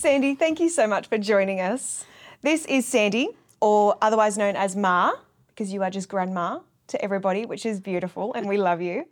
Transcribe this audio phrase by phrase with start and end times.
[0.00, 2.06] Sandy, thank you so much for joining us.
[2.40, 3.28] This is Sandy,
[3.60, 5.12] or otherwise known as Ma,
[5.48, 9.06] because you are just grandma to everybody, which is beautiful, and we love you.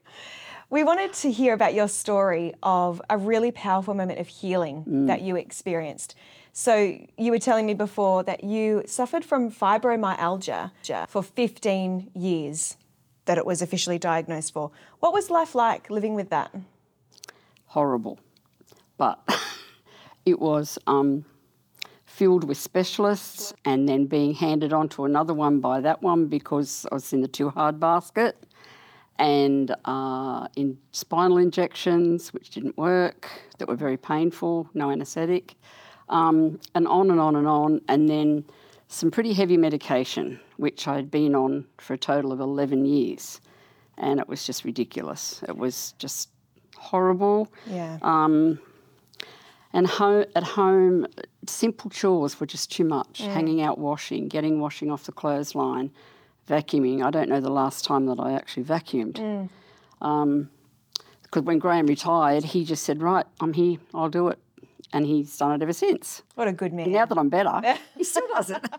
[0.71, 5.07] We wanted to hear about your story of a really powerful moment of healing mm.
[5.09, 6.15] that you experienced.
[6.55, 10.71] So, you were telling me before that you suffered from fibromyalgia
[11.07, 12.79] for 15 years,
[13.27, 14.71] that it was officially diagnosed for.
[15.01, 16.51] What was life like living with that?
[17.67, 18.19] horrible.
[18.97, 19.21] But
[20.31, 21.25] it was um,
[22.05, 26.87] filled with specialists and then being handed on to another one by that one because
[26.91, 28.45] I was in the too hard basket
[29.19, 35.55] and uh, in spinal injections which didn't work that were very painful, no anaesthetic,
[36.09, 37.81] um, and on and on and on.
[37.89, 38.45] And then
[38.89, 43.41] some pretty heavy medication, which I'd been on for a total of 11 years.
[43.97, 45.43] And it was just ridiculous.
[45.49, 46.31] It was just
[46.77, 47.53] horrible.
[47.67, 47.99] Yeah.
[49.73, 49.87] And
[50.35, 51.07] at home,
[51.47, 53.19] simple chores were just too much.
[53.21, 55.91] Hanging out washing, getting washing off the clothesline,
[56.49, 57.03] vacuuming.
[57.03, 59.15] I don't know the last time that I actually vacuumed.
[59.15, 59.49] Mm.
[60.01, 60.51] Um,
[61.23, 64.39] because when Graham retired, he just said, Right, I'm here, I'll do it.
[64.95, 66.23] And he's done it ever since.
[66.35, 66.91] what a good man.
[66.91, 67.61] Now that I'm better,
[67.95, 68.65] he still does it.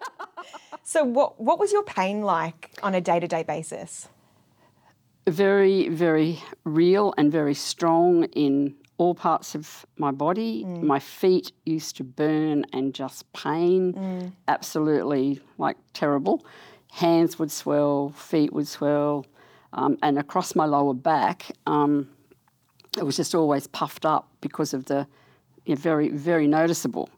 [0.81, 4.09] So, what, what was your pain like on a day to day basis?
[5.29, 10.63] very, very real and very strong in all parts of my body.
[10.65, 16.45] My feet used to burn and just pain, absolutely like terrible.
[16.91, 19.25] Hands would swell, feet would swell,
[19.73, 22.09] um, and across my lower back, um,
[22.97, 25.07] it was just always puffed up because of the
[25.65, 27.09] you know, very, very noticeable.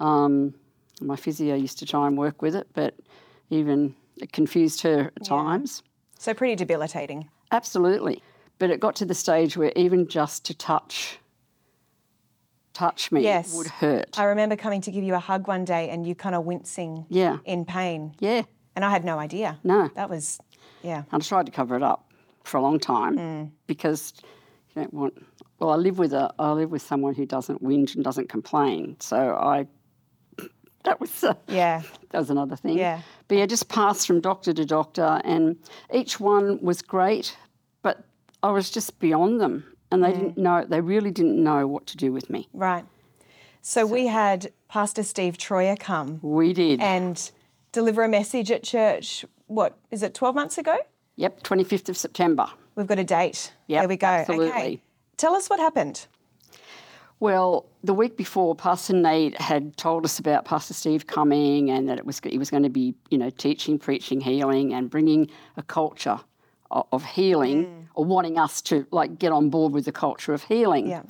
[0.00, 0.54] Um,
[1.00, 2.94] my physio used to try and work with it, but
[3.50, 5.82] even it confused her at times.
[6.18, 7.28] So, pretty debilitating.
[7.50, 8.22] Absolutely.
[8.58, 11.18] But it got to the stage where even just to touch
[12.74, 13.54] touch me Yes.
[13.54, 14.18] would hurt.
[14.18, 17.06] I remember coming to give you a hug one day and you kind of wincing
[17.08, 17.38] Yeah.
[17.44, 18.14] in pain.
[18.20, 18.42] Yeah.
[18.76, 19.58] And I had no idea.
[19.64, 19.88] No.
[19.94, 20.38] That was,
[20.82, 21.04] yeah.
[21.12, 22.10] And I tried to cover it up
[22.42, 23.50] for a long time Mm.
[23.66, 24.12] because
[24.74, 25.14] you don't want
[25.60, 28.96] well, I live with a I live with someone who doesn't whinge and doesn't complain.
[28.98, 29.66] So I
[30.84, 31.82] that was uh, Yeah.
[32.10, 32.76] that was another thing.
[32.76, 33.00] Yeah.
[33.28, 35.56] But yeah, just passed from doctor to doctor, and
[35.92, 37.36] each one was great,
[37.82, 38.04] but
[38.42, 39.64] I was just beyond them,
[39.94, 40.06] and Mm.
[40.06, 40.64] they didn't know.
[40.68, 42.48] They really didn't know what to do with me.
[42.52, 42.84] Right.
[43.62, 46.80] So, we had Pastor Steve Troyer come We did.
[46.80, 47.30] and
[47.72, 49.24] deliver a message at church.
[49.46, 50.76] What is it, 12 months ago?
[51.16, 52.46] yep, twenty fifth of September.
[52.74, 53.52] We've got a date.
[53.68, 54.06] Yep, there we go.
[54.08, 54.48] absolutely.
[54.50, 54.82] Okay.
[55.16, 56.06] Tell us what happened.
[57.20, 61.98] Well, the week before, Pastor Nate had told us about Pastor Steve coming, and that
[61.98, 65.62] it was he was going to be, you know, teaching, preaching, healing, and bringing a
[65.62, 66.18] culture
[66.70, 70.88] of, healing, or wanting us to like get on board with the culture of healing.
[70.88, 71.02] Yeah.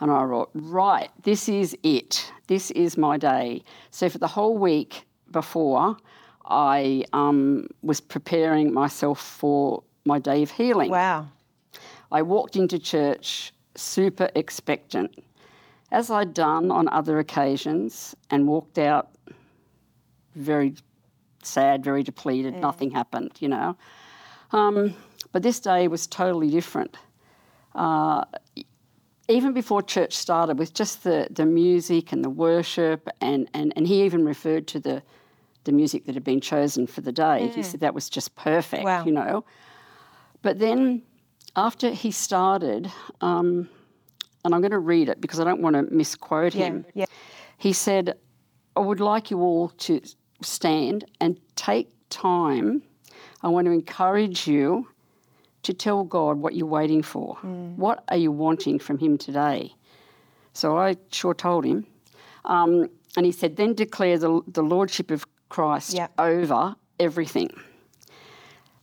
[0.00, 2.32] And I wrote, right, this is it.
[2.48, 3.62] This is my day.
[3.90, 5.96] So for the whole week before,
[6.44, 10.90] I um, was preparing myself for my day of healing.
[10.90, 11.28] Wow.
[12.10, 15.22] I walked into church super expectant,
[15.92, 19.10] as I'd done on other occasions, and walked out
[20.34, 20.74] very
[21.42, 22.54] sad, very depleted.
[22.56, 23.76] Nothing happened, you know.
[24.52, 24.94] Um,
[25.32, 26.96] but this day was totally different.
[27.74, 28.24] Uh,
[29.28, 33.86] even before church started, with just the, the music and the worship, and, and, and
[33.86, 35.02] he even referred to the,
[35.64, 37.48] the music that had been chosen for the day.
[37.54, 39.04] He said that was just perfect, Wow.
[39.04, 39.44] you know.
[40.42, 41.02] But then
[41.56, 43.68] after he started, um,
[44.44, 46.66] and I'm going to read it because I don't want to misquote Yeah.
[46.66, 46.86] him.
[46.94, 47.06] Yeah.
[47.56, 48.18] He said,
[48.76, 50.00] I would like you all to
[50.42, 52.82] stand and take time.
[53.42, 54.88] I want to encourage you
[55.62, 57.36] to tell God what you're waiting for.
[57.76, 59.74] What are you wanting from Him today?
[60.52, 61.86] So I sure told him.
[62.44, 66.08] Um, and he said, then declare the, the Lordship of Christ Yeah.
[66.18, 67.50] over everything.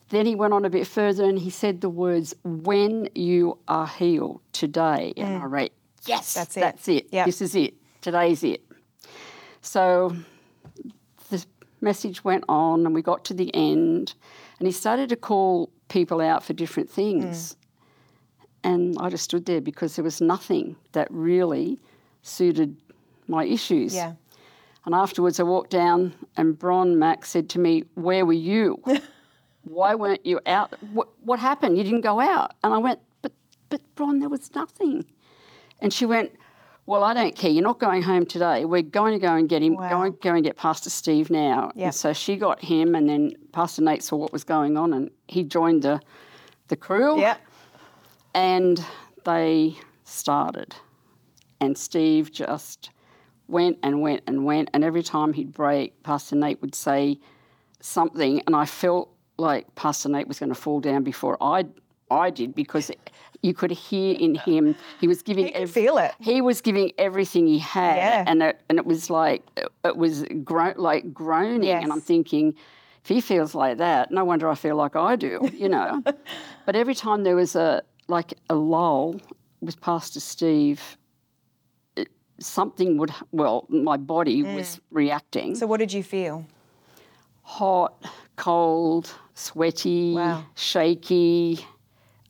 [0.09, 3.86] Then he went on a bit further and he said the words, when you are
[3.88, 5.14] healed today.
[5.18, 5.72] And I wrote,
[6.06, 6.59] yes, That's it.
[6.59, 7.08] That's it.
[7.12, 7.26] Yep.
[7.28, 7.76] This is it.
[8.02, 8.64] Today's it.
[9.62, 10.16] So
[11.29, 11.46] the
[11.82, 14.16] message went on and we got to the end
[14.59, 17.53] and he started to call people out for different things.
[17.53, 17.56] Mm.
[18.61, 21.79] And I just stood there because there was nothing that really
[22.22, 22.76] suited
[23.28, 23.96] my issues.
[23.96, 24.14] Yeah.
[24.85, 28.84] And afterwards, I walked down, and Bron Max said to me, Where were you?
[29.64, 30.73] Why weren't you out?
[30.94, 31.78] What, what happened?
[31.78, 32.53] You didn't go out.
[32.64, 33.34] And I went, But,
[33.70, 35.05] but Bron, there was nothing.
[35.79, 36.32] And she went,
[36.90, 37.52] Well, I don't care.
[37.52, 38.66] You're not going home today.
[38.66, 39.90] We're going to go and get him, Wow.
[39.90, 41.72] go, and, go and get Pastor Steve now.
[41.76, 41.86] Yep.
[41.86, 45.12] And so she got him, and then Pastor Nate saw what was going on, and
[45.28, 46.02] he joined the,
[46.68, 47.38] the crew Yeah.
[48.34, 48.84] and
[49.24, 50.76] they started.
[51.62, 52.90] And Steve just
[53.47, 54.72] went and went and went.
[54.74, 57.20] And every time he'd break, Pastor Nate would say
[57.82, 61.66] something, and I felt like Pastor Nate was going to fall down before I
[62.11, 62.91] I did because
[63.41, 66.14] you could hear in him he was giving You could feel it.
[66.20, 68.23] he was giving everything he had, Yeah.
[68.28, 69.44] and it, and it was like
[69.85, 71.84] it was gro- like groaning, Yes.
[71.84, 72.56] and I'm thinking.
[73.02, 76.03] If he feels like that, no wonder I feel like I do, you know.
[76.66, 79.16] but every time there was a like a lull
[79.62, 80.97] with Pastor Steve,
[81.96, 82.09] it,
[82.40, 84.53] something would well, my body Mm.
[84.55, 86.46] was reacting So, what did you feel?
[87.41, 87.94] hot,
[88.35, 90.44] cold, sweaty, Wow.
[90.55, 91.66] shaky,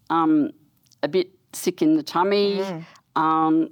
[0.10, 0.52] um,
[1.04, 2.62] a bit sick in the tummy,
[3.16, 3.70] um,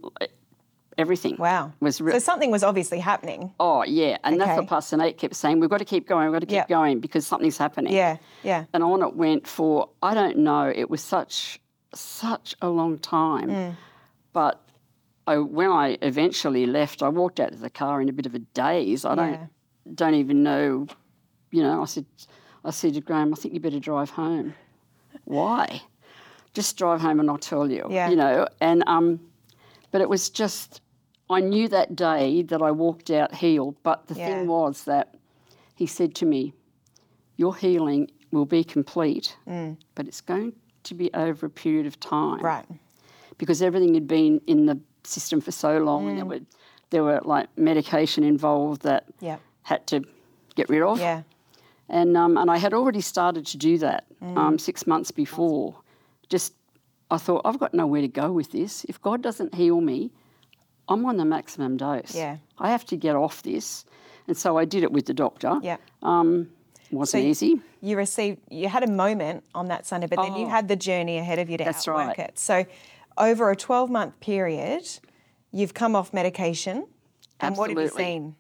[0.98, 1.36] everything.
[1.36, 1.40] Mm.
[1.40, 1.74] Wow.
[1.80, 3.54] Was re- So, something was obviously happening.
[3.60, 5.60] oh yeah, and that's what Pastor Nate kept saying.
[5.60, 6.26] We've got to keep going.
[6.28, 6.68] We've got to keep Yep.
[6.70, 7.94] going because something's happening.
[7.94, 8.66] Yeah, yeah.
[8.74, 10.72] And on it went for I don't know.
[10.76, 11.60] It was such
[11.94, 13.76] such a long time, Mm.
[14.34, 14.62] but.
[15.30, 18.34] I, when I eventually left, I walked out of the car in a bit of
[18.34, 19.04] a daze.
[19.04, 19.46] I don't Yeah.
[19.94, 20.88] don't even know,
[21.52, 22.06] you know, I said,
[22.64, 24.54] I said to Graham, I think you better drive home.
[25.26, 25.82] Why?
[26.58, 28.10] Just drive home and I'll tell you, Yeah.
[28.10, 28.48] you know.
[28.60, 29.20] And um,
[29.92, 30.82] but it was just,
[31.30, 33.76] I knew that day that I walked out healed.
[33.84, 34.26] But the Yeah.
[34.26, 35.14] thing was that
[35.76, 36.54] he said to me,
[37.36, 39.38] your healing will be complete,
[39.94, 40.54] but it's going
[40.86, 42.66] to be over a period of time Right.
[43.38, 46.40] because everything had been in the system for so long, and there were
[46.90, 49.38] there were like medication involved that Yeah.
[49.62, 50.02] had to
[50.56, 50.98] get rid of.
[51.00, 51.22] Yeah.
[51.88, 54.06] And um, and I had already started to do that
[54.36, 55.76] um, six months before.
[56.30, 56.54] Just
[57.10, 58.84] I thought I've got nowhere to go with this.
[58.86, 60.12] If God doesn't heal me,
[60.90, 62.14] I'm on the maximum dose.
[62.16, 62.38] Yeah.
[62.60, 63.86] I have to get off this.
[64.28, 65.60] And so I did it with the doctor.
[65.64, 65.78] Yeah.
[66.04, 66.50] Um,
[66.92, 67.62] wasn't you- easy.
[67.82, 70.50] You received, you had a moment on that Sunday, but then you Oh.
[70.50, 72.20] had the journey ahead of you to That's outwork right.
[72.30, 72.40] it.
[72.40, 72.66] So,
[73.18, 74.84] over a 12 month period,
[75.52, 76.88] you've come off medication.
[77.40, 78.36] And what have you seen?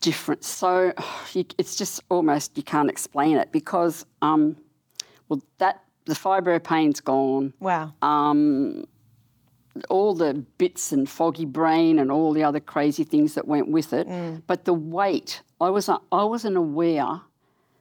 [0.00, 0.44] Different.
[0.44, 0.92] So
[1.32, 4.56] you, it's just almost you can't explain it because um,
[5.28, 7.54] well that the fibro pain's gone.
[7.60, 7.94] Wow.
[8.02, 8.84] Um,
[9.88, 13.92] all the bits and foggy brain and all the other crazy things that went with
[13.92, 14.06] it.
[14.46, 17.20] But the weight, I was I wasn't aware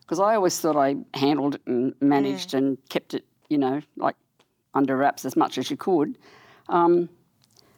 [0.01, 4.15] because I always thought I handled it and managed and kept it, you know, like
[4.73, 6.17] under wraps as much as you could.
[6.67, 7.09] Um,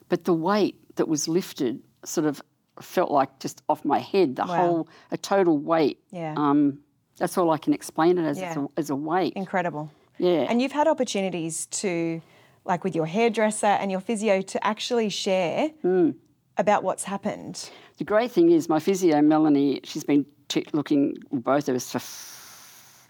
[0.10, 2.42] but the weight that was lifted sort of
[2.82, 4.36] felt like just off my head.
[4.36, 4.56] The Wow.
[4.56, 6.00] whole a total weight.
[6.12, 6.34] Yeah.
[6.38, 6.80] Um,
[7.18, 8.40] that's all I can explain it as.
[8.40, 8.60] Yeah.
[8.60, 9.34] a, as a weight.
[9.36, 9.92] Incredible.
[10.18, 10.46] Yeah.
[10.50, 12.22] And you've had opportunities to,
[12.66, 16.12] like with your hairdresser and your physio, to actually share Hmm.
[16.58, 17.70] about what's happened.
[17.98, 21.98] The great thing is, my physio, Melanie, she's been t- looking, both of us, for
[21.98, 23.10] f-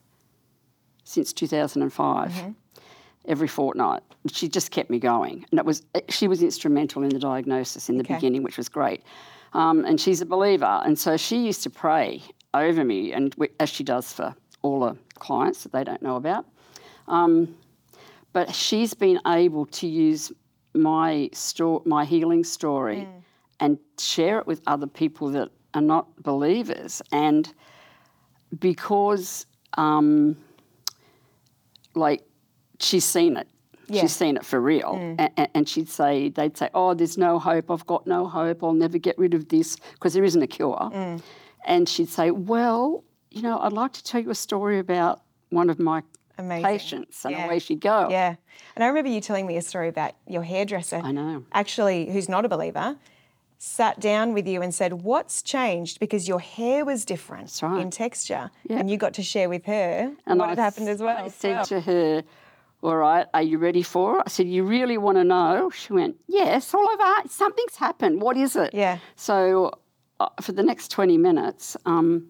[1.04, 2.52] since 2005, Mm-hmm.
[3.26, 4.02] every fortnight.
[4.32, 5.46] She just kept me going.
[5.52, 8.16] And it was, she was instrumental in the diagnosis in the Okay.
[8.16, 9.04] beginning, which was great.
[9.54, 10.82] Um, and she's a believer.
[10.86, 14.80] And so she used to pray over me, and we, as she does for all
[14.82, 16.46] the clients that they don't know about.
[17.08, 17.56] Um,
[18.34, 20.32] but she's been able to use
[20.74, 23.08] my sto- my healing story
[23.60, 27.54] and share it with other people that are not believers and
[28.60, 29.46] because
[29.78, 30.38] um,
[31.94, 32.24] like
[32.80, 33.48] she's seen it
[33.92, 34.02] Yeah.
[34.02, 35.32] she's seen it for real mm.
[35.38, 38.74] and, and she'd say they'd say oh there's no hope i've got no hope i'll
[38.74, 41.22] never get rid of this because there isn't a cure mm.
[41.66, 45.70] and she'd say well you know i'd like to tell you a story about one
[45.70, 46.02] of my
[46.38, 46.64] Amazing.
[46.64, 47.46] patients and Yeah.
[47.46, 48.36] away she'd go Yeah.
[48.76, 51.02] And I remember you telling me a story about your hairdresser.
[51.04, 52.96] i know actually, who's not a believer,
[53.58, 56.00] sat down with you and said, What's changed?
[56.00, 57.80] Because your hair was different right.
[57.80, 58.50] in texture.
[58.68, 58.80] Yeah.
[58.80, 61.26] And you got to share with her And what I had happened as well.
[61.26, 62.24] I said to her,
[62.84, 64.24] All right, are you ready for it?
[64.26, 65.70] I said, You really want to know?
[65.70, 67.24] She went, Yes, all of that.
[67.30, 68.22] Something's happened.
[68.22, 68.74] What is it?
[68.74, 68.98] Yeah.
[69.16, 69.72] So
[70.20, 72.28] uh, for the next 20 minutes, um,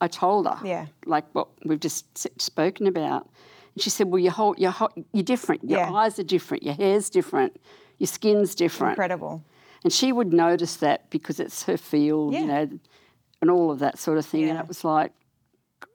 [0.00, 0.86] I told her, Yeah.
[1.04, 2.06] like what we've just
[2.40, 3.28] spoken about.
[3.74, 5.68] And she said, Well, your whole, your whole, you're different.
[5.68, 5.92] Your Yeah.
[5.92, 6.62] eyes are different.
[6.62, 7.60] Your hair's different.
[7.98, 8.92] Your skin's different.
[8.92, 9.44] Incredible.
[9.84, 12.40] And she would notice that because it's her field, Yeah.
[12.40, 12.70] you know,
[13.42, 14.48] and all of that sort of thing.
[14.48, 15.12] And it was like,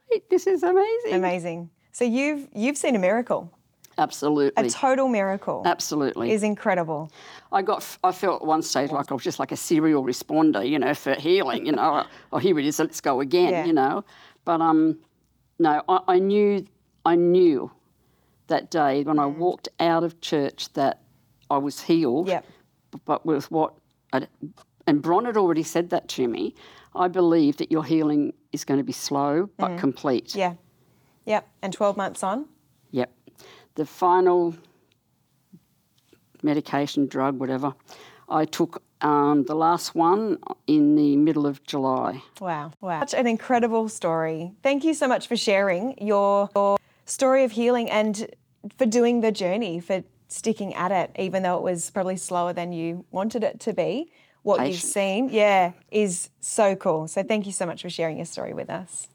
[0.10, 1.14] Great, this is amazing.
[1.14, 1.70] Amazing.
[1.94, 3.52] So you've you've seen a miracle.
[3.98, 4.64] Absolutely.
[4.64, 6.32] A total miracle Absolutely.
[6.32, 7.12] is incredible.
[7.52, 7.86] I got.
[8.04, 10.94] I felt at one stage like I was just like a serial responder, you know,
[10.94, 11.66] for healing.
[11.66, 13.50] You know, oh here it is, let's go again.
[13.50, 13.66] Yeah.
[13.66, 14.06] You know,
[14.46, 15.00] but um,
[15.60, 16.66] no, I, I knew,
[17.06, 17.72] I knew,
[18.48, 21.02] that day when I walked out of church that
[21.50, 22.28] I was healed.
[22.28, 22.32] Mm.
[22.32, 22.46] Yep.
[23.06, 23.74] But with what,
[24.14, 24.28] I'd,
[24.86, 26.56] and Bron had already said that to me.
[26.96, 30.30] I believe that your healing is going to be slow but complete.
[30.30, 30.36] Mm.
[30.36, 30.54] Yeah.
[31.26, 31.48] Yep.
[31.62, 32.46] And 12 months on?
[33.78, 34.56] The final
[36.42, 37.74] medication, drug, whatever.
[38.28, 42.24] I took um, the last one in the middle of July.
[42.42, 43.00] Wow, wow.
[43.02, 44.52] Such an incredible story.
[44.64, 48.28] Thank you so much for sharing your, your story of healing and
[48.78, 52.74] for doing the journey, for sticking at it, even though it was probably slower than
[52.74, 54.12] you wanted it to be.
[54.44, 57.08] What you've seen, yeah, is so cool.
[57.08, 59.08] So thank you so much for sharing your story with us.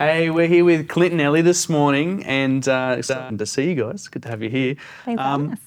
[0.00, 4.08] Hey, we're here with Clinton Ellie this morning, and uh, excited to see you guys.
[4.08, 4.76] Good to have you here.
[5.04, 5.58] Thanks for having.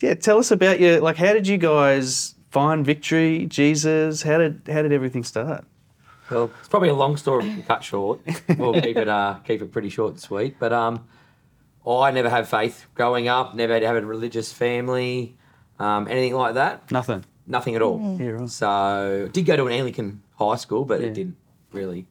[0.00, 1.16] Yeah, tell us about your like.
[1.16, 4.22] How did you guys find victory, Jesus?
[4.22, 5.66] How did how did everything start?
[6.30, 8.20] Well, it's probably a long story we cut short.
[8.56, 10.58] We'll keep it uh, keep it pretty short and sweet.
[10.58, 11.06] But um,
[11.86, 13.54] I never had faith growing up.
[13.54, 15.36] Never had had a religious family,
[15.78, 16.90] um, anything like that.
[16.90, 17.26] Nothing.
[17.46, 18.16] Nothing at all.
[18.18, 18.48] Yeah, right.
[18.48, 21.08] So did go to an Anglican high school, but Yeah.
[21.08, 21.36] it didn't
[21.72, 22.06] really,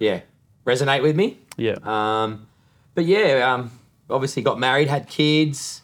[0.00, 0.22] yeah,
[0.64, 1.38] resonate with me.
[1.56, 1.76] Yeah.
[1.82, 2.46] Um,
[2.94, 3.70] but yeah, um,
[4.08, 5.82] obviously got married, had kids,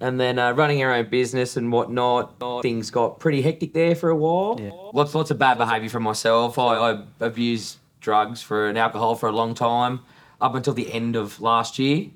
[0.00, 2.40] and then uh, running our own business and whatnot.
[2.62, 4.58] Things got pretty hectic there for a while.
[4.60, 4.70] Yeah.
[4.92, 6.58] Lots, lots of bad behaviour from myself.
[6.58, 10.00] I, I abused drugs for and alcohol for a long time,
[10.40, 12.06] up until the end of last year,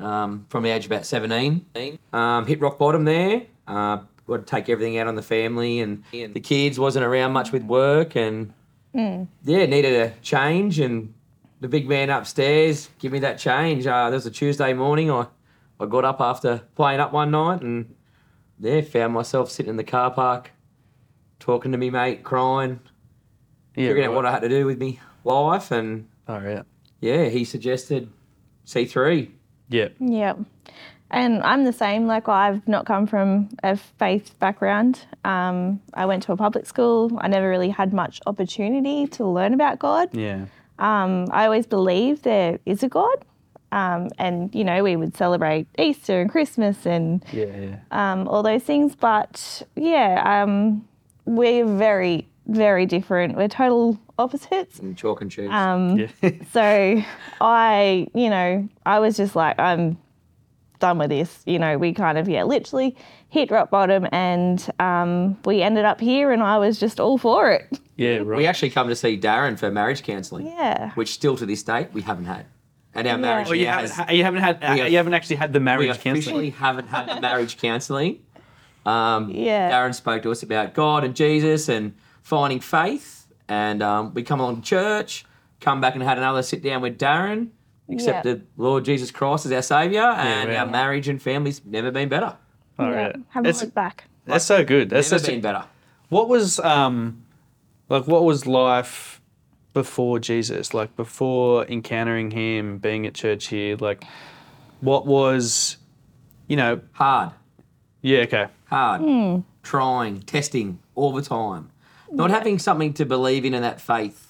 [0.00, 1.66] um, from the age of about seventeen.
[2.12, 3.42] Um, hit rock bottom there.
[3.66, 6.78] Uh, got to take everything out on the family and the kids.
[6.78, 8.52] wasn't around much with work and
[9.44, 11.14] yeah, needed a change and
[11.60, 13.86] the big man upstairs give me that change.
[13.86, 15.10] Uh, there was a Tuesday morning.
[15.10, 15.26] I,
[15.80, 17.94] I got up after playing up one night and
[18.60, 20.50] yeah, found myself sitting in the car park,
[21.38, 22.80] talking to me mate, crying,
[23.76, 23.88] Yeah.
[23.88, 26.62] figuring out what I had to do with me life, and Oh yeah.
[27.00, 28.10] yeah, he suggested
[28.64, 29.32] C three.
[29.68, 29.88] Yeah.
[30.00, 30.38] Yep.
[31.10, 32.06] And I'm the same.
[32.06, 35.00] Like I've not come from a faith background.
[35.24, 37.18] Um, I went to a public school.
[37.20, 40.14] I never really had much opportunity to learn about God.
[40.14, 40.46] Yeah.
[40.78, 43.24] Um, I always believed there is a God.
[43.70, 47.44] Um, and you know we would celebrate Easter and Christmas and Yeah.
[47.44, 47.76] Yeah.
[47.90, 48.96] um, all those things.
[48.96, 50.88] But yeah, um,
[51.26, 53.36] we're very very different.
[53.36, 54.78] We're total opposites.
[54.78, 55.50] And chalk and cheese.
[55.50, 56.30] Um, Yeah.
[56.52, 57.02] so
[57.42, 59.98] I, you know, I was just like, I'm
[60.78, 61.42] done with this.
[61.46, 62.96] You know, we kind of, yeah, literally
[63.28, 67.50] hit rock bottom and um, we ended up here and I was just all for
[67.52, 67.78] it.
[67.96, 68.18] yeah.
[68.22, 68.38] Right.
[68.38, 70.92] we actually come to see Darren for marriage counselling, Yeah.
[70.92, 72.46] which still to this date we haven't had,
[72.94, 73.20] and our Yeah.
[73.20, 75.60] marriage Oh, you now haven't, has- you haven't had have- you haven't actually had the
[75.60, 76.12] marriage counselling.
[76.14, 76.86] we officially counselling.
[76.86, 78.18] haven't had the marriage counselling.
[78.86, 79.70] Um, Yeah.
[79.70, 84.40] Darren spoke to us about God and Jesus and finding faith, and um, we come
[84.40, 85.24] along to church,
[85.60, 87.48] come back and had another sit down with Darren,
[87.90, 90.56] accepted Lord Jesus Christ as our Saviour, and wow.
[90.56, 92.36] our marriage and family's never been better.
[92.78, 92.90] Yeah.
[92.90, 93.12] yeah.
[93.30, 94.04] Haven't That's, looked back.
[94.24, 94.90] that's so good.
[94.90, 95.64] That's Never such a- been better.
[96.10, 97.24] What was um,
[97.88, 99.20] like what was life
[99.72, 100.72] before Jesus?
[100.74, 103.76] Like before encountering Him, being at church here.
[103.76, 104.04] Like,
[104.80, 105.76] what was,
[106.46, 106.80] you know?
[106.92, 107.32] Hard,
[108.00, 108.20] Yeah.
[108.20, 108.46] Okay.
[108.66, 111.70] hard, trying, testing all the time,
[112.10, 114.27] not having something to believe in in that faith.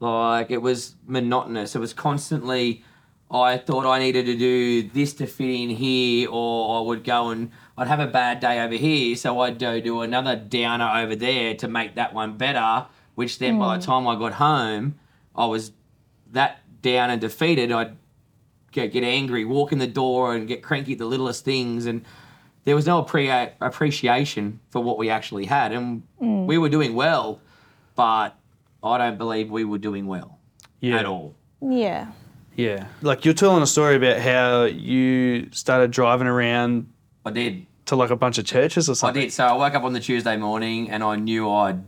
[0.00, 1.74] Like it was monotonous.
[1.74, 2.84] It was constantly.
[3.30, 7.30] I thought I needed to do this to fit in here, or I would go
[7.30, 11.16] and I'd have a bad day over here, so I'd go do another downer over
[11.16, 12.86] there to make that one better.
[13.14, 13.90] Which then, by the hmm.
[13.90, 14.96] time I got home,
[15.34, 15.72] I was
[16.32, 17.72] that down and defeated.
[17.72, 17.96] I'd
[18.72, 22.04] get, get angry, walk in the door, and get cranky at the littlest things, and
[22.64, 26.46] there was no appre- appreciation for what we actually had, and hmm.
[26.46, 27.40] we were doing well,
[27.94, 28.36] but
[28.84, 30.38] I don't believe we were doing well
[30.80, 30.98] Yeah.
[30.98, 31.34] at all.
[31.60, 32.08] Yeah.
[32.54, 32.86] Yeah.
[33.02, 36.88] Like you're telling a story about how you started driving around
[37.24, 37.66] I did.
[37.86, 39.22] to like a bunch of churches or something.
[39.22, 39.32] I did.
[39.32, 41.82] So I woke up on the Tuesday morning and I knew I'd,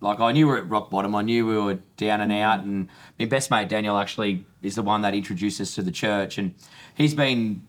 [0.00, 1.14] like, I knew we were at rock bottom.
[1.14, 2.60] I knew we were down and out.
[2.64, 2.88] And
[3.18, 6.36] my best mate, Daniel, actually is the one that introduced us to the church.
[6.38, 6.54] And
[6.94, 7.62] he's been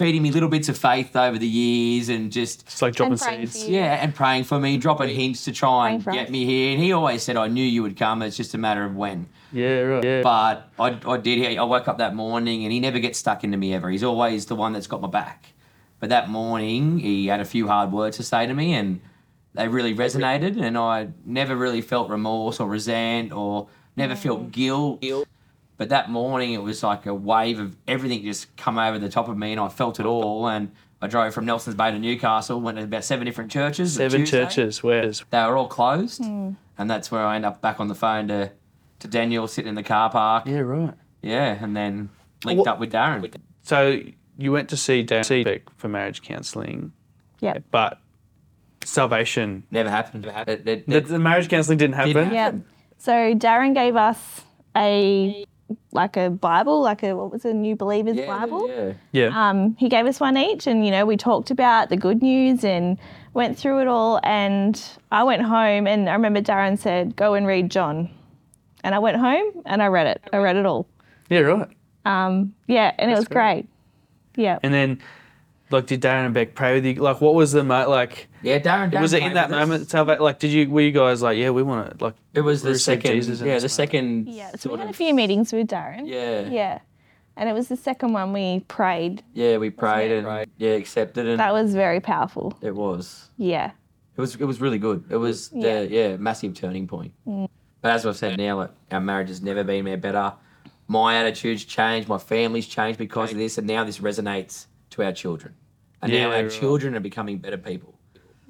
[0.00, 3.20] feeding me little bits of faith over the years and just, It's like dropping And
[3.20, 3.68] praying for seeds.
[3.68, 6.72] yeah, and praying for me, dropping hints to try and get me here.
[6.72, 8.22] And he always said, I knew you would come.
[8.22, 9.28] It's just a matter of when.
[9.52, 9.80] Yeah.
[9.80, 10.02] Right.
[10.04, 10.22] Yeah.
[10.22, 11.58] But I, I did.
[11.58, 13.90] I woke up that morning and he never gets stuck into me ever.
[13.90, 15.52] He's always the one that's got my back.
[15.98, 19.02] But that morning, he had a few hard words to say to me and
[19.52, 20.58] they really resonated.
[20.58, 25.04] And I never really felt remorse or resent or never felt guilt.
[25.80, 29.30] But that morning, it was like a wave of everything just come over the top
[29.30, 30.46] of me and I felt it all.
[30.46, 33.94] And I drove from Nelson's Bay to Newcastle, went to about seven different churches.
[33.94, 34.82] Seven churches.
[34.82, 35.10] Where?
[35.10, 36.50] they were all closed, hmm.
[36.76, 38.52] and that's where I end up back on the phone to,
[38.98, 40.44] to Daniel sitting in the car park.
[40.44, 40.58] Yeah.
[40.58, 40.92] Right.
[41.22, 42.10] Yeah, and then
[42.44, 43.34] linked What- up with Darren.
[43.62, 44.00] So
[44.36, 46.92] you went to see Dan Seebeck for marriage counselling,
[47.40, 47.56] Yeah.
[47.70, 47.98] but
[48.84, 49.62] salvation.
[49.70, 50.26] Never happened.
[50.26, 52.12] It- it- The, it- the marriage counselling didn't happen.
[52.12, 52.52] Didn't Yeah.
[52.98, 54.42] So Darren gave us
[54.76, 55.46] a
[55.92, 58.68] like a Bible, like a what was it, a New Believers Yeah, Bible.
[58.68, 58.92] yeah.
[59.12, 59.48] Yeah.
[59.50, 62.64] Um, he gave us one each, and you know we talked about the good news
[62.64, 62.98] and
[63.34, 64.20] went through it all.
[64.24, 64.80] And
[65.12, 68.10] I went home, and I remember Darren said, "Go and read John,"
[68.84, 70.20] and I went home and I read it.
[70.32, 70.86] I read it all.
[71.28, 71.68] yeah, right.
[72.04, 73.68] Um, yeah, and it was great.
[74.36, 74.58] Yeah.
[74.62, 75.00] And then,
[75.70, 76.94] like, did Darren and Beck pray with you?
[76.94, 78.28] Like, what was the mo- like?
[78.42, 78.90] Yeah, Darren.
[78.90, 79.68] Darren was it in that with us.
[79.68, 79.90] moment?
[79.90, 82.14] salva- Like, did you were you guys like, yeah, we want to like?
[82.34, 83.12] It was the second.
[83.12, 83.70] Jesus yeah, the moment?
[83.70, 84.28] second.
[84.28, 86.06] Yeah, so we had a few meetings with Darren.
[86.06, 86.48] Yeah.
[86.48, 86.78] Yeah.
[87.36, 89.22] And it was the second one we prayed.
[89.32, 90.24] Yeah, we prayed it?
[90.26, 92.56] and yeah, accepted and That was very powerful.
[92.60, 93.30] it was.
[93.38, 93.70] Yeah.
[94.16, 95.04] It was it was really good.
[95.08, 95.82] It was Yeah.
[95.82, 97.12] the yeah massive turning point.
[97.26, 97.48] Mm.
[97.80, 100.34] But as I've said now, like, our marriage has never been more better.
[100.86, 102.08] My attitudes changed.
[102.08, 105.54] My family's changed because of this, and now this resonates to our children.
[106.02, 106.50] And now Yeah, our right.
[106.50, 107.94] children are becoming better people.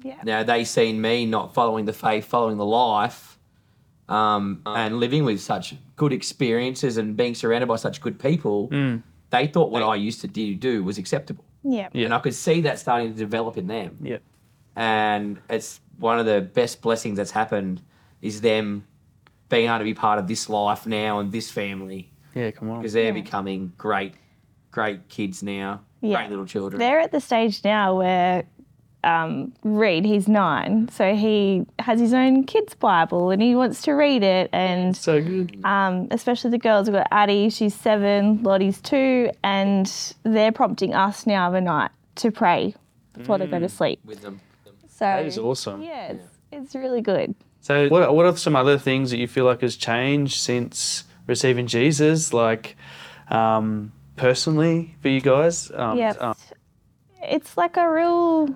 [0.03, 0.17] Yeah.
[0.23, 3.37] Now they seen me not following the faith, following the life,
[4.09, 8.69] um, and living with such good experiences and being surrounded by such good people.
[9.29, 11.87] They thought what I used to do, do was acceptable, Yeah.
[11.93, 12.05] Yeah.
[12.05, 14.17] and I could see that starting to develop in them Yeah.
[14.75, 17.81] and it's one of the best blessings that's happened
[18.21, 18.85] is them
[19.49, 22.79] being able to be part of this life now and this family Yeah, come on.
[22.79, 24.15] because they're becoming great,
[24.71, 26.17] great kids now, Yeah.
[26.17, 26.79] great little children.
[26.79, 28.43] They're at the stage now where
[29.03, 33.93] um, Reed, he's nine, so he has his own kids' Bible and he wants to
[33.93, 34.49] read it.
[34.53, 35.59] And So good.
[35.65, 39.91] um, especially the girls, we've got Addie, she's seven, Lottie's two, and
[40.23, 42.75] they're prompting us now of a night to pray
[43.13, 43.99] before they go to sleep.
[44.05, 44.39] with them.
[44.87, 45.81] So That is awesome.
[45.81, 47.33] Yeah, it's, it's really good.
[47.61, 51.65] So, what what are some other things that you feel like has changed since receiving
[51.67, 52.75] Jesus, like
[53.29, 53.91] um,
[54.21, 55.71] personally for you guys?
[55.73, 56.13] Um, Yeah.
[56.19, 56.35] um,
[57.23, 58.55] it's like a real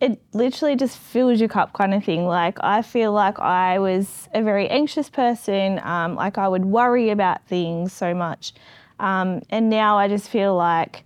[0.00, 2.26] it literally just fills your cup kind of thing.
[2.26, 5.78] Like i feel like i was a very anxious person.
[5.84, 8.54] Um, like i would worry about things so much.
[8.98, 11.04] Um, and now i just feel like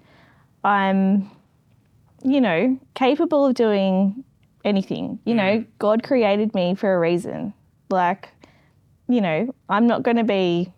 [0.64, 1.30] i'm
[2.22, 4.24] you know capable of doing
[4.64, 5.18] anything.
[5.24, 7.52] You know god created me for a reason.
[7.90, 8.28] Like
[9.08, 10.72] you know i'm not going to be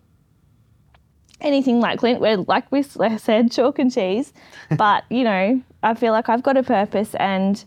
[1.41, 2.21] anything like Clint.
[2.21, 2.83] We're like we
[3.19, 4.33] said, chalk and cheese.
[4.77, 7.63] But you know, I feel like I've got a purpose, and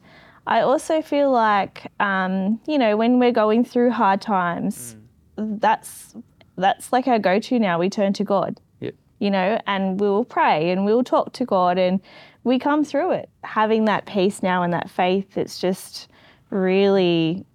[0.48, 4.96] I also feel like um, you know when we're going through hard times,
[5.36, 6.16] that's
[6.58, 7.80] that's like our go-to now.
[7.80, 8.60] We turn to God.
[8.80, 8.92] Yeah.
[9.20, 12.00] You know, and we will pray and we will talk to God, and
[12.44, 13.30] we come through it.
[13.44, 16.08] Having that peace now and that faith, it's just
[16.50, 17.46] really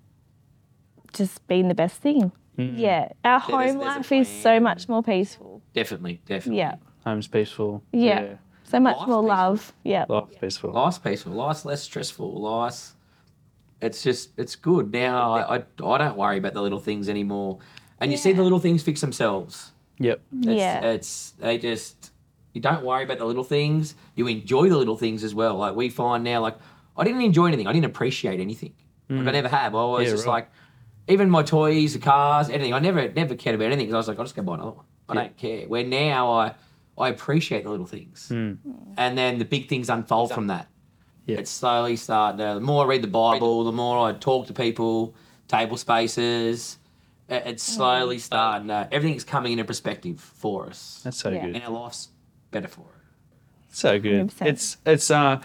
[1.13, 2.31] just been the best thing.
[2.57, 2.77] Hmm.
[2.77, 5.63] Yeah, our home there's a life is so much more peaceful.
[5.75, 6.59] Definitely, definitely.
[6.59, 6.77] Yeah.
[7.05, 7.83] home's peaceful.
[7.93, 8.37] Yeah.
[8.65, 9.37] So much Life's more peaceful.
[9.37, 9.73] love.
[9.85, 10.05] Yeah.
[10.09, 10.73] Life's peaceful.
[10.73, 11.33] Life's peaceful.
[11.33, 12.41] Life's less stressful.
[12.41, 12.95] Life's
[13.81, 15.33] it's just it's good now.
[15.35, 17.59] I, I, I don't worry about the little things anymore,
[18.01, 19.73] and you see the little things fix themselves.
[19.99, 20.21] Yep.
[20.41, 20.81] It's, Yeah.
[20.81, 22.13] It's they just
[22.55, 23.95] you don't worry about the little things.
[24.15, 25.57] You enjoy the little things as well.
[25.57, 26.57] Like we find now, like
[26.97, 27.67] I didn't enjoy anything.
[27.67, 28.73] I didn't appreciate anything.
[29.09, 29.31] Like I hmm.
[29.31, 29.75] never have.
[29.75, 30.33] I was Yeah, just right.
[30.33, 30.51] like,
[31.09, 32.73] even my toys, the cars, anything.
[32.75, 34.71] I never never cared about anything because I was like, I'll just go buy another
[34.73, 34.85] one.
[35.09, 35.21] I Yeah.
[35.23, 35.67] don't care.
[35.69, 36.55] Where now I
[36.99, 38.59] I appreciate the little things, and
[39.19, 40.69] then the big things unfold from that.
[41.27, 41.39] Yeah.
[41.39, 42.39] It's slowly starting.
[42.39, 45.15] To, the more I read the Bible, the more I talk to people,
[45.49, 46.79] table spaces.
[47.29, 48.71] it- It's slowly starting.
[48.71, 51.47] Uh, everything's coming into perspective for us That's so Yeah.
[51.47, 51.57] good.
[51.57, 52.09] and our life's
[52.53, 53.75] better for it.
[53.75, 54.29] So good.
[54.31, 54.47] 100%.
[54.49, 55.41] It's it's uh,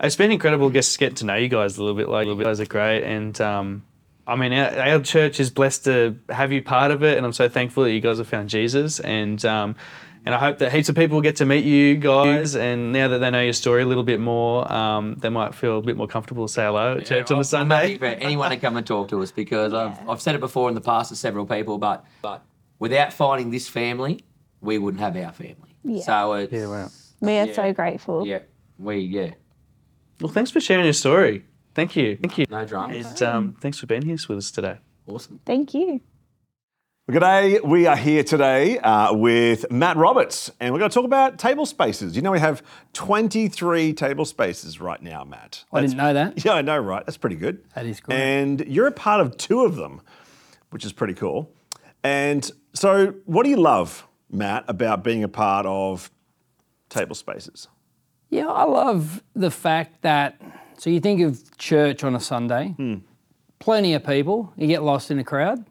[0.00, 2.08] it's been incredible just getting to know you guys a little bit.
[2.08, 3.82] Like you guys are great, and um,
[4.28, 7.32] I mean our, our church is blessed to have you part of it, and I'm
[7.32, 9.74] so thankful that you guys have found Jesus, and um,
[10.26, 13.18] and I hope that heaps of people get to meet you guys, and now that
[13.18, 16.06] they know your story a little bit more, um, they might feel a bit more
[16.08, 17.98] comfortable to say hello at church on a I'm happy Sunday.
[17.98, 20.74] for anyone to come and talk to us because I've, I've said it before in
[20.74, 22.44] the past to several people, but but
[22.78, 24.20] without finding this family,
[24.60, 25.74] we wouldn't have our family.
[25.84, 26.02] Yeah.
[26.02, 26.90] So it's Yeah, wow.
[27.20, 27.52] We are Yeah.
[27.54, 28.26] so grateful.
[28.26, 28.40] yeah,
[28.78, 29.30] we yeah,
[30.20, 31.44] Well, thanks for sharing your story.
[31.78, 32.16] Thank you.
[32.16, 32.46] Thank you.
[32.50, 33.06] no dramas.
[33.06, 34.78] And um, thanks for being here with us today.
[35.06, 35.38] Awesome.
[35.46, 36.00] Thank you.
[37.08, 41.38] G'day, we are here today uh, with Matt Roberts, and we're going to talk about
[41.38, 42.16] table spaces.
[42.16, 42.64] You know, we have
[42.94, 45.62] 23 table spaces right now, Matt.
[45.72, 46.44] I didn't know that.
[46.44, 47.06] Yeah, I know, right?
[47.06, 47.64] That's pretty good.
[47.76, 48.18] That is great.
[48.18, 50.00] And you're a part of two of them,
[50.70, 51.48] which is pretty cool.
[52.02, 56.10] And so, what do you love, Matt, about being a part of
[56.88, 57.68] table spaces?
[58.30, 60.40] Yeah, I love the fact that,
[60.78, 62.74] so you think of church on a Sunday,
[63.58, 65.64] plenty of people, you get lost in a crowd,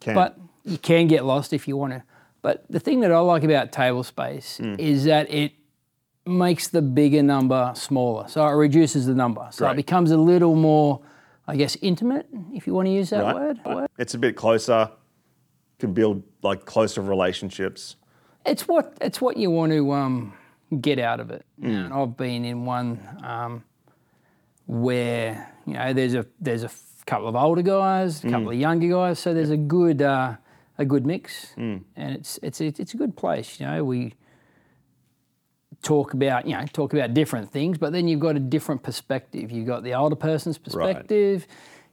[0.00, 0.14] Can.
[0.14, 2.02] but you can get lost if you want to.
[2.42, 5.52] But the thing that I like about table space is that it
[6.26, 8.28] makes the bigger number smaller.
[8.28, 9.46] So it reduces the number.
[9.50, 9.72] So Right.
[9.72, 11.00] it becomes a little more,
[11.46, 13.34] I guess, intimate, if you want to use that Right.
[13.34, 13.60] word.
[13.64, 13.88] word.
[13.98, 14.90] it's a bit closer,
[15.78, 17.96] can build like closer relationships.
[18.46, 20.32] it's what it's what you want to um,
[20.82, 21.44] get out of it.
[21.62, 23.64] And I've been in one um,
[24.66, 26.70] where you know there's a there's a
[27.06, 28.54] couple of older guys, a couple mm.
[28.54, 30.36] of younger guys, so there's a good uh,
[30.78, 31.82] a good mix, mm.
[31.96, 33.60] and it's it's it's it's a good place.
[33.60, 34.14] You know, we
[35.82, 39.50] talk about you know talk about different things, but then you've got a different perspective.
[39.50, 41.46] You've got the older person's perspective,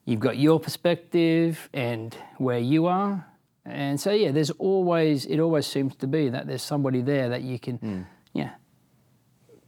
[0.05, 3.27] you've got your perspective, and where you are.
[3.65, 7.43] And so yeah, there's always it always seems to be that there's somebody there that
[7.43, 8.05] you can, mm.
[8.33, 8.51] yeah,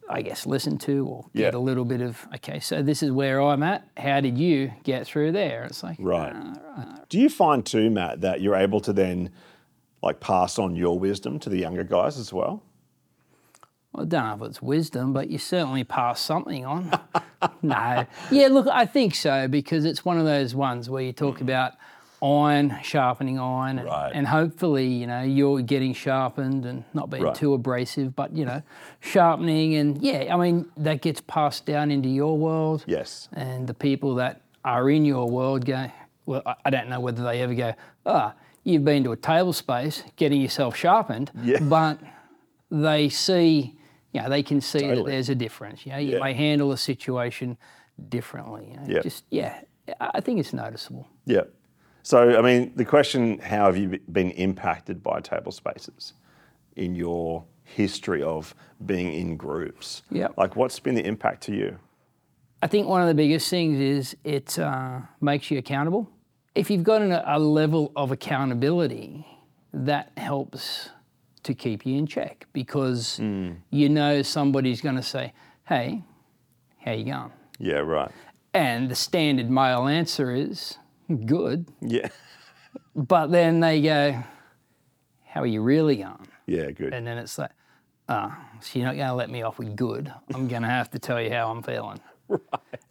[0.10, 1.58] I guess listen to or get Yeah.
[1.58, 2.60] a little bit of okay.
[2.60, 3.88] So this is where I'm at.
[3.98, 5.63] How did you get through there?
[5.63, 6.34] It's like Right.
[6.36, 9.30] "Ah, Do you find too, Matt, that you're able to then
[10.02, 12.63] like pass on your wisdom to the younger guys as well?
[13.94, 16.92] Well, I don't know if it's wisdom, but you certainly pass something on.
[17.62, 18.06] no.
[18.32, 21.74] Yeah, look, I think so because it's one of those ones where you talk about
[22.23, 24.12] iron sharpening iron and, Right.
[24.15, 27.36] and hopefully, you know, you're getting sharpened and not being Right.
[27.36, 28.62] too abrasive, but, you know,
[29.01, 32.86] sharpening and yeah, I mean, that gets passed down into your world.
[32.88, 33.27] Yes.
[33.33, 35.88] And the people that are in your world go,
[36.25, 37.73] well, I- I don't know whether they ever go,
[38.05, 38.33] ah,
[38.63, 41.59] you've been to a table space getting yourself sharpened, Yeah.
[41.62, 41.99] but
[42.71, 43.75] they see,
[44.13, 45.86] you know, they can see that there's a difference.
[45.86, 46.19] You know, you Yeah.
[46.23, 47.57] may handle a situation
[48.09, 48.69] differently.
[48.71, 49.01] You know, Yeah.
[49.01, 49.55] Just, yeah,
[49.99, 51.07] I think it's noticeable.
[51.25, 51.41] Yeah.
[52.04, 56.13] So, I mean, the question how have you been impacted by table spaces
[56.76, 58.54] in your history of
[58.86, 60.04] being in groups?
[60.12, 60.34] Yep.
[60.38, 61.80] Like, what's been the impact to you?
[62.62, 66.10] I think one of the biggest things is it uh, makes you accountable.
[66.56, 69.26] If you've got an, a level of accountability,
[69.74, 70.89] that helps
[71.44, 75.34] to keep you in check because you know somebody's going to say,
[75.68, 76.04] "Hey,
[76.80, 78.12] how you going?" Yeah, right.
[78.54, 80.78] And the standard male answer is,
[81.17, 82.10] "Good," Yeah.
[82.95, 84.23] but then they go,
[85.26, 86.93] "How are you really going?" Yeah, good.
[86.93, 87.52] And then it's like,
[88.10, 90.12] ah, so you're not going to let me off with good.
[90.34, 91.99] I'm going to have to tell you how I'm feeling.
[92.28, 92.39] Right.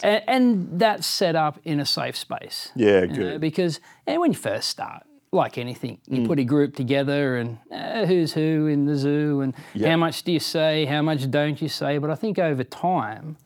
[0.02, 2.70] And, and that's set up in a safe space.
[2.74, 3.40] Yeah, you know, good.
[3.40, 8.04] because and when you first start, like anything, you put a group together and uh,
[8.06, 9.90] who's who in the zoo and Yeah.
[9.90, 11.96] how much do you say, how much don't you say.
[11.98, 13.36] But I think over time,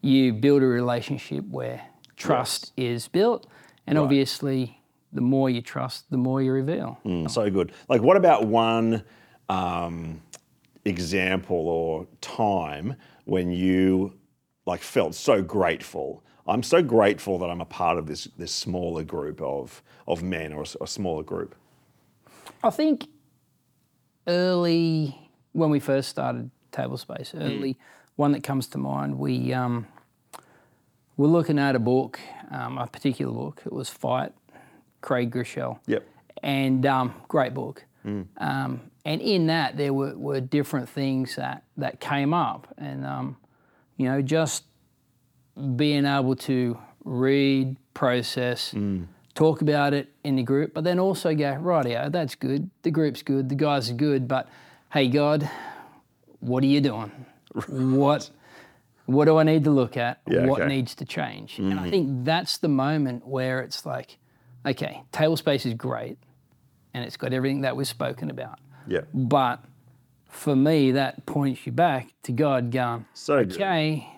[0.00, 1.82] you build a relationship where
[2.16, 3.46] trust is built.
[3.86, 4.80] And obviously,
[5.12, 6.98] the more you trust, the more you reveal.
[7.28, 7.72] So good.
[7.88, 9.04] Like, what about one
[9.48, 10.20] um,
[10.84, 14.14] example or time when you
[14.66, 16.22] like felt so grateful?
[16.48, 20.52] I'm so grateful that I'm a part of this this smaller group of of men
[20.52, 21.54] or a smaller group.
[22.62, 23.06] I think
[24.26, 25.18] early
[25.52, 27.76] when we first started Table Space, early
[28.16, 29.86] one that comes to mind, we um,
[31.16, 32.20] were looking at a book,
[32.50, 33.62] um, a particular book.
[33.64, 34.32] It was Fight,
[35.00, 35.78] Craig Groeschel.
[35.86, 36.06] Yep.
[36.42, 37.84] And um, great book.
[38.38, 43.36] Um, and in that there were, were different things that, that came up, and um,
[43.96, 44.64] you know just
[45.76, 48.74] being able to read, process,
[49.34, 52.68] talk about it in the group, but then also go, right, yeah, that's good.
[52.82, 53.48] The group's good.
[53.48, 54.26] The guys are good.
[54.28, 54.48] But
[54.92, 55.48] hey, God,
[56.40, 57.10] what are you doing?
[57.68, 58.28] What
[59.06, 60.20] what do I need to look at?
[60.28, 60.68] Yeah, what okay.
[60.74, 61.58] needs to change?
[61.58, 64.18] And I think that's the moment where it's like,
[64.64, 66.18] okay, table space is great,
[66.94, 68.58] and it's got everything that we've spoken about.
[68.88, 69.00] Yeah.
[69.14, 69.64] But
[70.28, 73.54] for me, that points you back to God going, So good.
[73.54, 74.08] okay,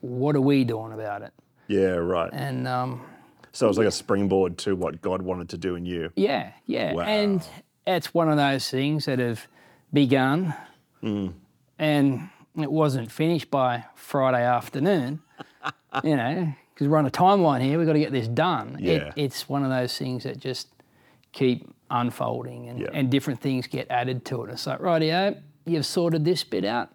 [0.00, 1.32] what are we doing about it?
[1.68, 2.30] Yeah, right.
[2.32, 3.02] And um,
[3.52, 6.12] So it was like a springboard to what God wanted to do in you.
[6.16, 6.92] yeah, yeah.
[6.94, 7.02] Wow.
[7.02, 7.46] And
[7.86, 9.46] it's one of those things that have
[9.92, 10.54] begun
[11.02, 11.34] Mm.
[11.78, 12.28] and
[12.62, 15.20] it wasn't finished by Friday afternoon,
[16.04, 17.78] you know, because we're on a timeline here.
[17.78, 18.76] We've got to get this done.
[18.80, 18.92] Yeah.
[18.92, 20.68] It, it's one of those things that just
[21.32, 22.88] keep unfolding and, Yeah.
[22.92, 24.50] and different things get added to it.
[24.50, 26.90] It's like, rightio, you've sorted this bit out.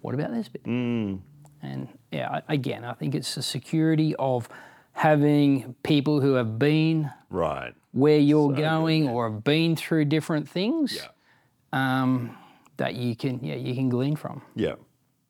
[0.00, 0.64] What about this bit?
[0.64, 1.20] Mm.
[1.62, 4.48] And yeah, again, I think it's the security of
[4.92, 7.72] having people who have been Right.
[7.92, 10.96] where you're going or have been through different things
[11.72, 12.02] Yeah.
[12.02, 12.36] um,
[12.76, 14.42] that you can yeah you can glean from.
[14.54, 14.74] Yeah.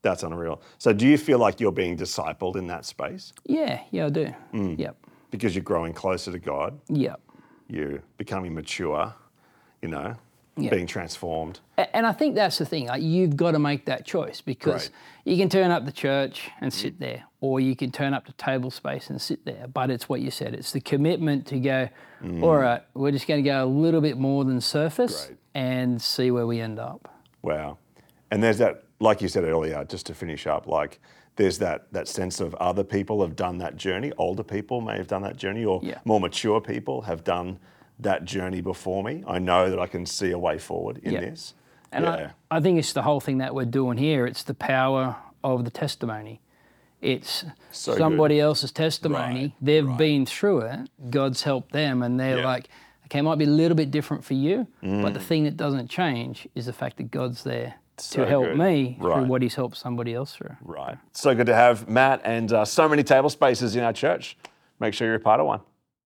[0.03, 0.61] That's unreal.
[0.79, 3.33] So do you feel like you're being discipled in that space?
[3.47, 4.35] Yeah, yeah, I do.
[4.53, 4.77] Mm.
[4.77, 4.97] Yep,
[5.31, 7.21] Because you're growing closer to God, yep.
[7.69, 9.15] you're becoming mature,
[9.81, 10.17] you know,
[10.57, 10.71] Yeah.
[10.71, 11.61] being transformed.
[11.95, 12.89] And I think that's the thing.
[12.89, 15.35] Like you've got to make that choice because Great.
[15.37, 18.33] you can turn up the church and sit there, or you can turn up the
[18.33, 19.69] table space and sit there.
[19.73, 20.53] But it's what you said.
[20.53, 21.89] It's the commitment to go.
[22.43, 25.39] All right, we're just going to go a little bit more than surface Great.
[25.55, 27.09] and see where we end up.
[27.43, 27.79] Wow.
[28.31, 31.01] And there's that, like you said earlier, just to finish up, like
[31.37, 34.13] there's that that sense of other people have done that journey.
[34.19, 35.99] Older people may have done that journey, or Yeah.
[36.05, 37.59] more mature people have done
[37.99, 39.23] that journey before me.
[39.27, 41.21] I know that I can see a way forward in Yeah.
[41.21, 41.55] this.
[41.91, 42.31] And Yeah.
[42.51, 44.27] I, I think it's the whole thing that we're doing here.
[44.27, 46.41] It's the power of the testimony.
[47.01, 47.99] It's So good.
[47.99, 49.41] somebody else's testimony.
[49.43, 49.99] Right, They've right.
[49.99, 50.91] been through it.
[51.11, 52.45] God's helped them, and they're Yeah.
[52.47, 52.69] like,
[53.13, 55.23] okay, it might be a little bit different for you, but the Mm.
[55.23, 58.57] thing that doesn't change is the fact that God's there So to help good.
[58.59, 59.19] me Right.
[59.19, 60.57] through what He's helped somebody else through.
[60.65, 60.97] Right.
[61.13, 64.39] So good to have Matt and uh, so many table spaces in our church.
[64.81, 65.61] Make sure you're a part of one.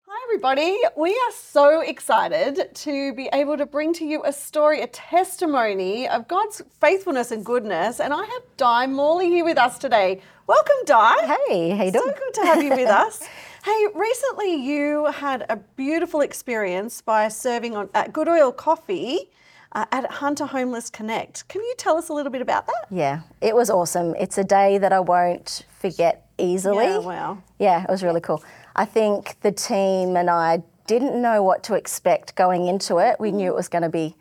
[0.07, 0.79] Hi, everybody.
[0.97, 6.07] We are so excited to be able to bring to you a story, a testimony
[6.09, 7.99] of God's faithfulness and goodness.
[7.99, 10.23] And I have Di Morley here with us today.
[10.47, 11.37] Welcome, Di.
[11.49, 12.15] Hey, how you So doing?
[12.17, 13.23] good to have you with us.
[13.65, 19.31] Hey, recently you had a beautiful experience by serving on at Good Oil Coffee
[19.71, 21.47] uh, at Hunter Homeless Connect.
[21.47, 22.87] Can you tell us a little bit about that?
[22.91, 24.17] Yeah, it was awesome.
[24.19, 26.87] It's a day that I won't forget easily.
[26.87, 27.39] Yeah, wow.
[27.61, 28.43] Yeah, it was really cool.
[28.75, 33.21] I think the team and I didn't know what to expect going into it.
[33.21, 34.17] We knew it was going to be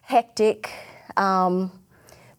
[0.00, 0.70] hectic.
[1.18, 1.72] Um,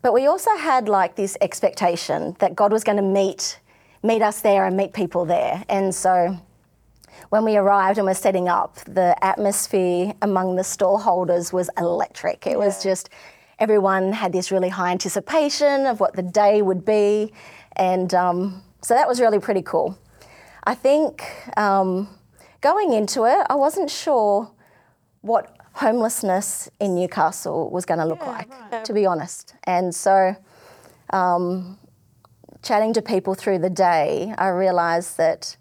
[0.01, 3.58] but we also had like this expectation that God was going to meet
[4.03, 5.63] meet us there and meet people there.
[5.69, 6.39] And so
[7.29, 12.47] when we arrived and were setting up, the atmosphere among the stall holders was electric.
[12.47, 13.09] It was just
[13.59, 17.33] everyone had this really high anticipation of what the day would be,
[17.75, 19.97] and um, so that was really pretty cool.
[20.63, 21.25] I think
[21.57, 22.07] um,
[22.61, 24.51] going into it, I wasn't sure
[25.21, 28.49] what homelessness in Newcastle was going to look like,
[28.85, 29.55] to be honest.
[29.65, 30.35] And so,
[31.11, 31.77] um,
[32.61, 35.55] chatting to people through the day, I realised that,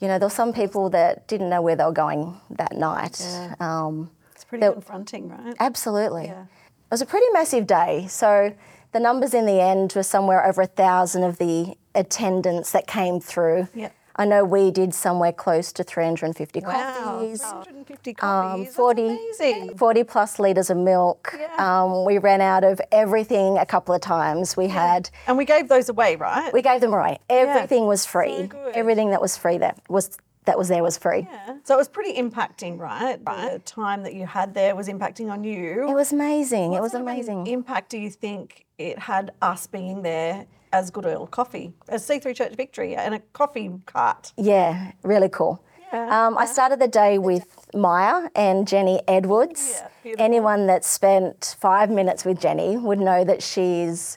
[0.00, 3.20] you know, there were some people that didn't know where they were going that night.
[3.60, 5.54] Um, It's pretty There- confronting, right?
[5.60, 6.26] absolutely.
[6.26, 6.42] Yeah.
[6.42, 8.06] It was a pretty massive day.
[8.08, 8.52] So
[8.92, 13.20] the numbers in the end were somewhere over a thousand of the attendants that came
[13.20, 13.68] through.
[13.74, 13.92] Yep.
[14.20, 17.40] I know we did somewhere close to 350 Wow, coffees.
[17.40, 18.64] 150 Um, coffees.
[18.66, 19.76] That's 40, amazing.
[19.78, 21.34] 40 plus litres of milk.
[21.38, 21.48] Yeah.
[21.84, 24.58] Um, we ran out of everything a couple of times.
[24.58, 26.52] We had, And we gave those away, right?
[26.52, 27.18] we gave them away.
[27.30, 28.48] Everything was free.
[28.48, 28.76] good.
[28.76, 31.26] Everything that was free that was that was there was free.
[31.30, 31.56] Yeah.
[31.64, 33.18] So it was pretty impacting, right?
[33.26, 33.52] right?
[33.52, 35.86] The time that you had there was impacting on you.
[35.88, 36.72] It was amazing.
[36.72, 37.46] it was What of an amazing.
[37.46, 42.34] impact do you think it had us being there as Good Oil Coffee, as C3
[42.34, 44.32] Church Victory, and a coffee cart?
[44.36, 45.62] Yeah, really cool.
[45.92, 49.82] Um, I started the day with Maya and Jenny Edwards.
[50.04, 50.14] Yeah.
[50.18, 54.16] Anyone that spent five minutes with Jenny would know that she's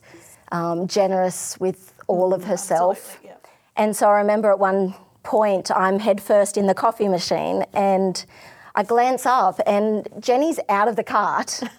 [0.51, 3.15] um, generous with all of herself.
[3.15, 3.49] absolutely, yeah.
[3.75, 8.23] And so I remember at one point I'm headfirst in the coffee machine and
[8.75, 11.61] I glance up and Jenny's out of the cart.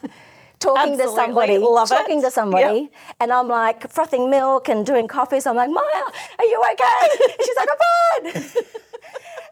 [0.65, 1.95] Talking to somebody, love it.
[1.95, 5.41] talking to somebody, and I'm like frothing milk and doing coffee.
[5.41, 6.05] So I'm like, Maya,
[6.39, 7.09] are you okay?
[7.45, 8.65] She's like, I'm fine.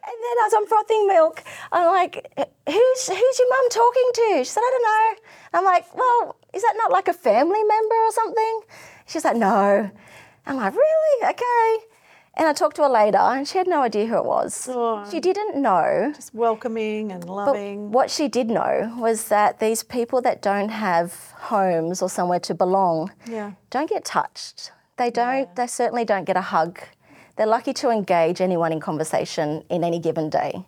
[0.05, 2.15] And then as I'm frothing milk, I'm like,
[2.67, 4.29] who's, who's your mum talking to?
[4.39, 5.59] She said, I don't know.
[5.59, 8.61] I'm like, well, is that not like a family member or something?
[9.07, 9.91] She's like, no.
[10.47, 11.29] I'm like, really?
[11.31, 11.87] Okay.
[12.35, 14.69] And I talked to her later and she had no idea who it was.
[15.11, 16.13] She didn't know.
[16.15, 17.93] Just welcoming and But loving.
[17.93, 21.13] what she did know was that these people that don't have
[21.53, 23.53] homes or somewhere to belong Yeah.
[23.71, 24.73] don't get touched.
[24.97, 26.81] They don't, they certainly don't get a hug.
[27.37, 30.65] They're lucky to engage anyone in conversation in any given day.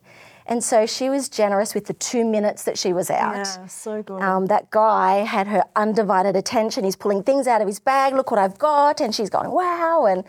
[0.46, 3.36] And so she was generous with the two minutes that she was out.
[3.46, 4.20] Yeah, so good.
[4.22, 6.84] Um, that guy had her undivided attention.
[6.84, 8.12] He's pulling things out of his bag.
[8.14, 9.00] Look what I've got.
[9.00, 10.04] And she's going, wow.
[10.04, 10.22] And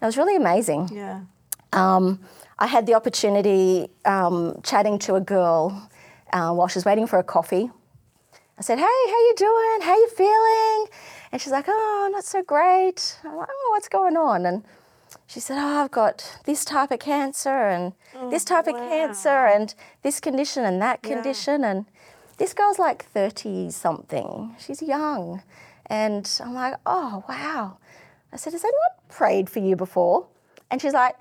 [0.00, 0.88] it was really amazing.
[0.92, 1.20] yeah.
[1.72, 2.18] Um,
[2.58, 5.88] I had the opportunity um, chatting to a girl
[6.32, 7.70] uh, while she was waiting for a coffee.
[8.58, 9.80] I said, "Hey, how you doing?
[9.82, 10.86] How you feeling?"
[11.32, 14.64] And she's like, "Oh, not so great." I'm like, "Oh, what's going on?" And
[15.26, 17.92] she said, "Oh, I've got this type of cancer and
[18.30, 21.86] this type of cancer and this condition and that condition." And
[22.36, 24.54] this girl's like thirty something.
[24.58, 25.42] She's young,
[25.86, 27.78] and I'm like, "Oh, wow."
[28.32, 30.26] I said, "Has anyone prayed for you before?"
[30.70, 31.16] And she's like,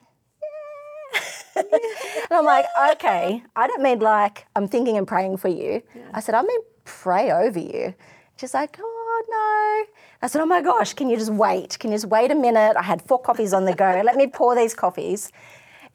[1.55, 1.61] yeah.
[1.63, 5.81] and I'm like, okay, I don't mean like I'm thinking and praying for you.
[6.13, 7.93] I said, I mean pray over you.
[8.37, 9.93] She's like, oh no.
[10.21, 11.77] I said, oh my gosh, can you just wait?
[11.79, 12.75] Can you just wait a minute?
[12.77, 14.01] I had four coffees on the go.
[14.05, 15.31] Let me pour these coffees.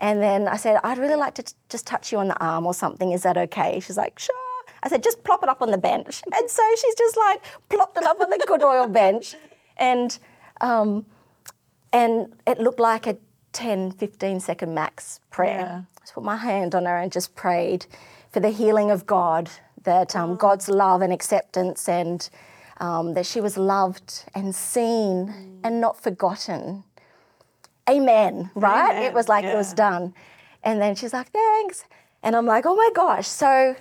[0.00, 2.66] And then I said, I'd really like to t- just touch you on the arm
[2.66, 3.12] or something.
[3.12, 3.80] Is that okay?
[3.80, 4.34] She's like, sure.
[4.82, 6.22] I said, just plop it up on the bench.
[6.34, 9.36] And so she's just like plopped it up on the good oil bench.
[9.76, 10.18] And
[10.60, 11.06] um,
[11.92, 13.16] and it looked like a
[13.52, 15.86] 10, 15 second max prayer.
[15.96, 17.86] I just put my hand on her and just prayed
[18.32, 19.48] for the healing of God,
[19.84, 22.28] that um, God's love and acceptance, and
[22.78, 26.82] um, that she was loved and seen and not forgotten.
[27.88, 28.90] Amen, right?
[28.90, 30.14] Amen, It was like it was done.
[30.64, 31.84] And then she's like, thanks.
[32.22, 33.28] And I'm like, oh my gosh.
[33.28, 33.76] So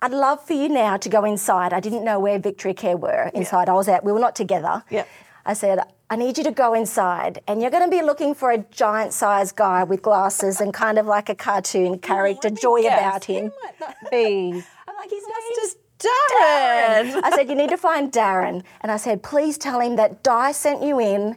[0.00, 1.72] I'd love for you now to go inside.
[1.72, 3.68] I didn't know where Victory Care were inside.
[3.68, 4.84] I was out, we were not together.
[4.88, 5.04] Yeah.
[5.44, 5.80] I said,
[6.12, 9.12] I need you to go inside and you're going to be looking for a giant
[9.12, 13.24] sized guy with glasses and kind of like a cartoon character, Let joy guess, about
[13.26, 13.44] him.
[13.44, 14.64] Who might that be?
[14.88, 17.20] I'm like, his name's just Darren.
[17.22, 18.64] I said, You need to find Darren.
[18.80, 21.36] And I said, Please tell him that Di sent you in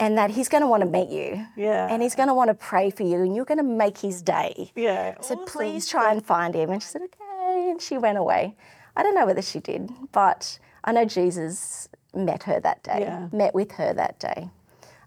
[0.00, 1.46] and that he's going to want to meet you.
[1.54, 1.88] Yeah.
[1.90, 4.22] And he's going to want to pray for you and you're going to make his
[4.22, 4.72] day.
[4.74, 5.16] Yeah.
[5.18, 5.46] I said, awesome.
[5.46, 6.70] Please try and find him.
[6.70, 7.70] And she said, Okay.
[7.70, 8.56] And she went away.
[8.96, 13.28] I don't know whether she did, but I know Jesus met her that day, Yeah.
[13.32, 14.48] met with her that day.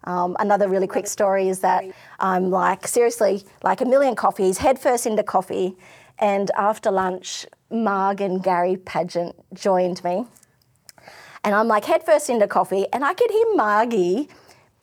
[0.04, 1.84] Um, another really quick story is that
[2.20, 5.76] I'm like, seriously, like a million coffees, head first into coffee.
[6.18, 10.26] And after lunch, Marg and Gary Pageant joined me.
[11.44, 14.28] And I'm like head first into coffee, and I could hear Margie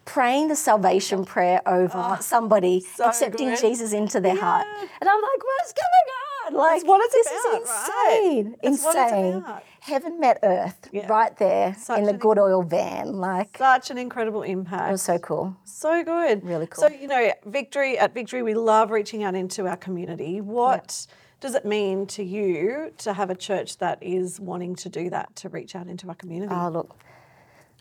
[0.06, 3.60] praying the salvation prayer over somebody accepting good.
[3.60, 4.66] Jesus into their heart.
[5.02, 6.54] And I'm like, what's going on?
[6.54, 8.36] Like, what it's this about, is right?
[8.38, 8.56] insane.
[8.62, 9.44] It's insane.
[9.86, 11.06] Heaven met earth Yeah.
[11.08, 13.18] right there Such in the good oil van.
[13.20, 14.90] Like, Such an incredible impact.
[14.90, 15.56] it was so cool.
[15.64, 16.44] So good.
[16.44, 16.82] Really cool.
[16.82, 20.42] So, you know, Victory, at Victory, we love reaching out into our community.
[20.42, 21.06] What
[21.40, 25.36] does it mean to you to have a church that is wanting to do that,
[25.36, 26.52] to reach out into our community?
[26.52, 26.96] Oh, look,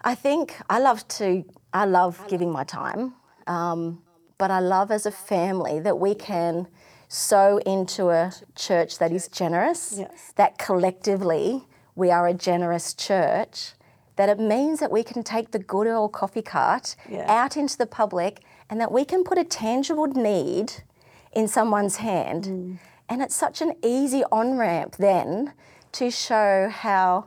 [0.02, 3.14] I think I love to, I love giving my time,
[3.46, 4.02] um,
[4.36, 6.66] but I love as a family that we can
[7.08, 10.34] sow into a church that is generous, Yes.
[10.36, 13.72] that collectively we are a generous church,
[14.16, 17.24] that it means that we can take the good old coffee cart Yeah.
[17.28, 20.82] out into the public and that we can put a tangible need
[21.32, 22.44] in someone's hand.
[22.44, 22.78] Mm.
[23.08, 25.52] And it's such an easy on ramp then
[25.92, 27.26] to show how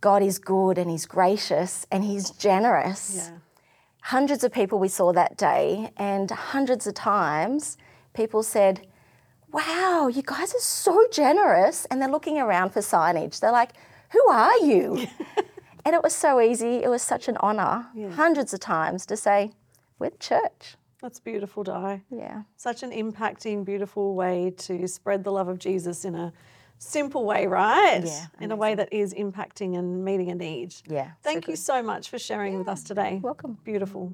[0.00, 3.16] God is good and He's gracious and He's generous.
[3.16, 3.38] Yeah.
[4.02, 7.76] Hundreds of people we saw that day, and hundreds of times
[8.14, 8.86] people said,
[9.52, 11.84] Wow, you guys are so generous.
[11.86, 13.40] And they're looking around for signage.
[13.40, 13.72] They're like,
[14.10, 15.06] Who are you?
[15.84, 16.82] and it was so easy.
[16.82, 19.52] It was such an honour, hundreds of times, to say,
[19.98, 20.76] We're the church.
[21.02, 22.02] That's beautiful, Di.
[22.10, 22.42] Yeah.
[22.56, 26.32] Such an impacting, beautiful way to spread the love of Jesus in a
[26.78, 28.02] simple way, right?
[28.04, 30.74] Yeah, in a way that is impacting and meeting a need.
[30.88, 31.58] Yeah, so Thank you good.
[31.60, 33.20] so much for sharing with us today.
[33.22, 33.58] welcome.
[33.64, 34.12] Beautiful.